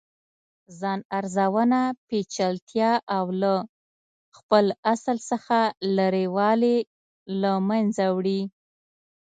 ځان 0.79 0.99
ارزونه 1.17 1.81
پیچلتیا 2.07 2.91
او 3.17 3.25
له 3.41 3.53
خپل 4.37 4.65
اصل 4.93 5.17
څخه 5.29 5.57
لرې 5.97 6.25
والې 6.35 6.75
له 7.41 7.51
منځه 7.69 8.05
وړي. 8.17 8.41